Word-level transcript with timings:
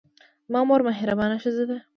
زما 0.47 0.61
مور 0.67 0.81
مهربانه 0.87 1.35
ښځه 1.43 1.63
ده. 1.69 1.77